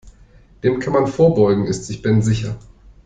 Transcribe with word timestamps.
Dem 0.63 0.79
kann 0.79 0.93
man 0.93 1.05
vorbeugen, 1.05 1.65
ist 1.67 1.85
sich 1.85 2.01
Ben 2.01 2.23
sicher. 2.23 2.57